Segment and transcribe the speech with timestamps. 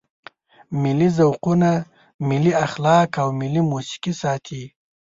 [0.81, 1.71] ملي ذوقونه،
[2.29, 4.63] ملي اخلاق او ملي موسیقي ساتي.